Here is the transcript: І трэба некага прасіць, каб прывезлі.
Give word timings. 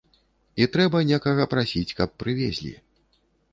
І 0.63 0.67
трэба 0.75 1.01
некага 1.11 1.45
прасіць, 1.53 1.95
каб 2.01 2.17
прывезлі. 2.25 2.75